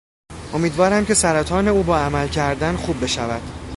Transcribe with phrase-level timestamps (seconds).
[0.53, 3.41] امیدوارم که سرطان او با عمل کردن خوب بشود.